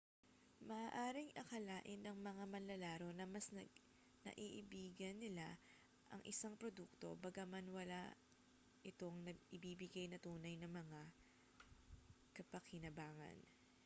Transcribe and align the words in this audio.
maaaring 0.69 1.29
akalain 1.41 1.99
ng 2.03 2.17
mga 2.29 2.43
manlalaro 2.53 3.09
na 3.15 3.25
mas 3.33 3.45
naiibigan 4.29 5.13
nila 5.23 5.45
ang 6.13 6.17
isang 6.31 6.55
produkto 6.61 7.09
bagaman 7.25 7.67
wala 7.77 8.03
itong 8.91 9.17
naibibigay 9.25 10.05
na 10.09 10.17
tunay 10.25 10.55
na 10.57 10.69
mga 10.79 11.01
kapakinabangan 12.35 13.37